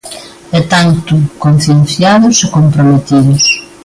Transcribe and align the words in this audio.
E 0.57 0.59
tanto, 0.71 1.13
concienciados 1.43 2.35
e 2.45 2.47
comprometidos. 2.57 3.43